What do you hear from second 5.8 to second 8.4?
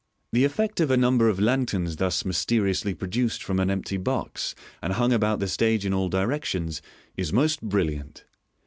in all directions, is most bril liant.